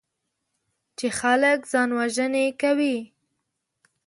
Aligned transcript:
چې 0.97 1.07
خلک 1.19 1.59
ځانوژنې 1.71 2.45
کوي. 2.61 2.97